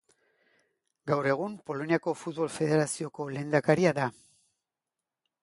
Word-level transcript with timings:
Gaur 1.11 1.29
egun 1.33 1.57
Poloniako 1.67 2.15
Futbol 2.23 2.49
Federazioko 2.57 3.29
lehendakaria 3.37 3.95
da. 4.01 4.09